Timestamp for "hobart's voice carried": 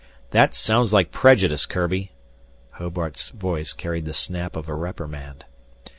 2.79-4.05